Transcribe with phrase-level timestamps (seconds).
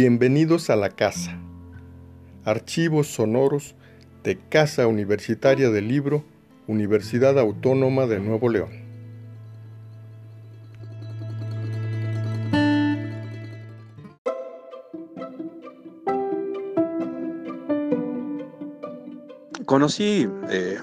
[0.00, 1.36] Bienvenidos a la casa.
[2.44, 3.74] Archivos sonoros
[4.22, 6.24] de Casa Universitaria del Libro,
[6.68, 8.70] Universidad Autónoma de Nuevo León.
[19.64, 20.78] Conocí eh,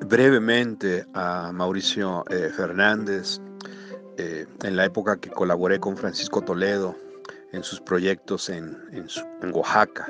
[0.00, 3.40] brevemente a Mauricio eh, Fernández
[4.18, 6.94] eh, en la época que colaboré con Francisco Toledo
[7.52, 8.76] en sus proyectos en,
[9.52, 10.08] Oaxaca.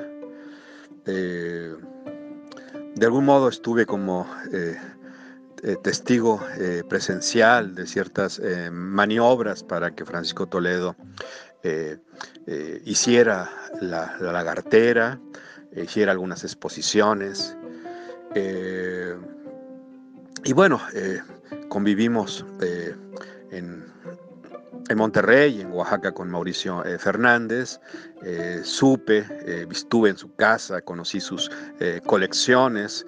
[1.05, 1.75] Eh,
[2.95, 4.79] de algún modo estuve como eh,
[5.63, 6.41] eh, testigo
[6.89, 10.95] presencial de ciertas maniobras para que Francisco Toledo
[12.85, 13.49] hiciera
[13.81, 15.19] la, la, lagartera,
[15.75, 17.55] hiciera algunas exposiciones.
[20.43, 20.81] y bueno,
[21.69, 22.45] convivimos
[24.93, 27.79] en Monterrey, en Oaxaca con Mauricio eh, Fernández.
[28.23, 31.51] Eh, supe, eh, estuve en su casa, conocí sus
[32.05, 33.05] colecciones,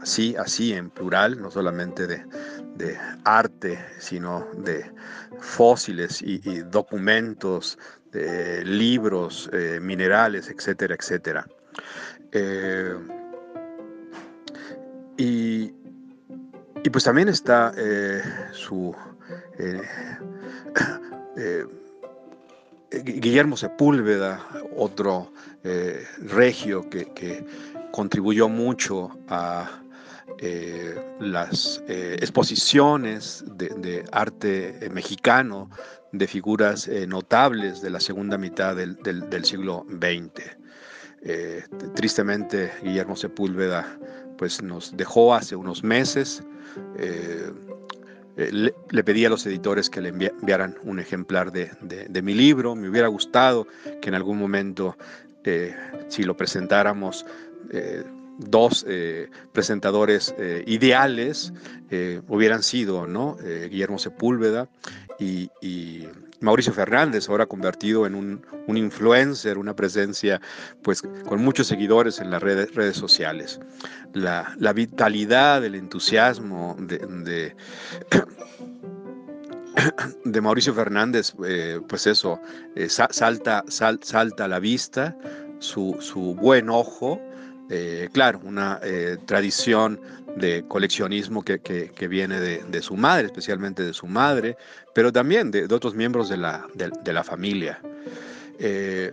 [0.00, 4.90] así, así en plural, no solamente de, arte, sino de
[5.38, 7.78] fósiles y, documentos,
[8.64, 11.46] libros, minerales, etcétera, etcétera.
[15.18, 15.72] Y,
[16.90, 17.72] pues también está
[18.52, 18.94] su
[19.58, 19.80] eh,
[23.04, 24.40] Guillermo Sepúlveda,
[24.76, 25.32] otro
[25.64, 27.44] eh, regio que,
[27.92, 29.80] contribuyó mucho a
[30.38, 35.70] eh, las exposiciones de, arte mexicano
[36.12, 40.56] de figuras notables de la segunda mitad del, siglo XX.
[41.94, 43.98] tristemente, Guillermo Sepúlveda
[44.36, 46.42] pues, nos dejó hace unos meses.
[46.98, 47.50] Eh,
[48.36, 52.74] le, pedí a los editores que le enviaran un ejemplar de, mi libro.
[52.74, 53.66] Me hubiera gustado
[54.00, 54.96] que en algún momento,
[55.44, 55.74] eh,
[56.08, 57.24] si lo presentáramos,
[57.70, 58.04] eh,
[58.38, 58.84] dos
[59.52, 60.34] presentadores
[60.66, 61.52] ideales
[62.28, 63.36] hubieran sido ¿no?
[63.70, 64.68] Guillermo Sepúlveda
[65.18, 66.06] y,
[66.40, 68.44] Mauricio Fernández, ahora convertido en un,
[68.76, 70.42] influencer, una presencia
[70.82, 73.58] pues con muchos seguidores en las redes, sociales.
[74.12, 76.76] La, vitalidad, el entusiasmo
[80.24, 82.38] de, Mauricio Fernández, eh, pues eso,
[82.74, 85.16] eh, salta, salta a la vista,
[85.58, 87.18] su buen ojo,
[87.70, 88.80] eh, claro, una
[89.26, 90.00] tradición
[90.36, 94.56] de coleccionismo que, viene de, su madre, especialmente de su madre,
[94.94, 97.80] pero también de, otros miembros de la, de, la familia.
[98.58, 99.12] Eh,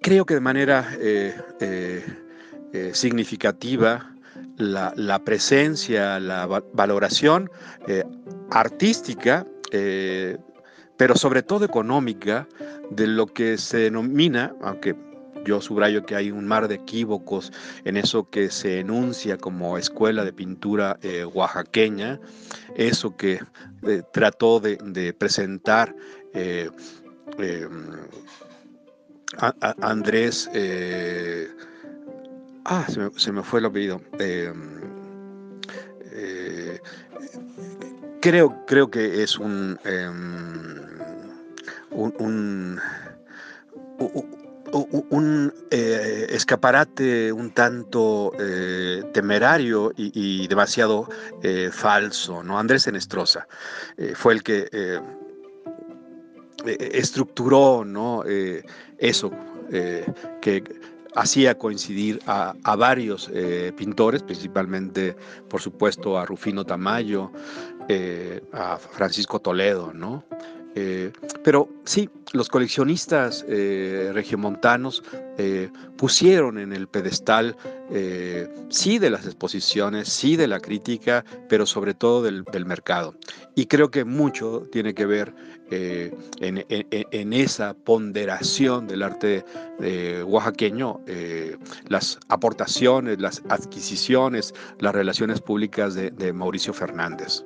[0.00, 4.14] creo que de manera eh, eh, significativa
[4.56, 7.50] la, presencia, la valoración
[8.50, 12.48] artística, pero sobre todo económica,
[12.90, 14.96] de lo que se denomina, aunque
[15.44, 17.52] yo subrayo que hay un mar de equívocos
[17.84, 22.20] en eso que se enuncia como escuela de pintura eh, oaxaqueña,
[22.76, 23.40] eso que
[23.82, 25.94] eh, trató de, presentar
[26.34, 26.70] eh,
[29.80, 30.48] Andrés,
[32.64, 34.00] ah, se me, fue el apellido.
[38.20, 40.98] creo, creo que es un, em,
[41.90, 42.80] un
[45.70, 51.08] eh, escaparate un tanto eh, temerario y, demasiado
[51.42, 52.58] eh, falso, ¿no?
[52.58, 53.46] Andrés Enestrosa
[54.14, 55.00] fue el que
[56.64, 58.24] estructuró, ¿no?
[58.98, 59.30] eso
[60.40, 60.64] que
[61.14, 63.30] hacía coincidir a, a varios
[63.76, 65.16] pintores, principalmente,
[65.48, 67.32] por supuesto, a Rufino Tamayo,
[68.52, 70.24] a Francisco Toledo, ¿no?
[70.74, 71.12] Eh,
[71.42, 75.02] pero sí, los coleccionistas eh, regiomontanos
[75.38, 77.56] eh, pusieron en el pedestal,
[78.68, 83.14] sí, de las exposiciones, sí, de la crítica, pero sobre todo del, mercado.
[83.54, 85.34] Y creo que mucho tiene que ver
[85.70, 89.44] en, esa ponderación del arte
[90.26, 91.00] oaxaqueño,
[91.88, 97.42] las aportaciones, las adquisiciones, las relaciones públicas de Mauricio Fernández.